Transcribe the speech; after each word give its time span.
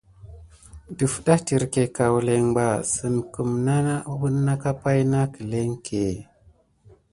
Dəfɗa 0.97 1.33
étirké 1.41 1.81
kaoulin 1.95 2.45
bà 2.55 2.67
sine 2.91 3.21
kume 3.33 3.73
nà 3.85 3.93
wuna 4.19 4.53
ka 4.61 4.71
pay 4.81 4.99
nà 5.03 5.09
nane 5.23 5.31
kilenké. 5.33 6.03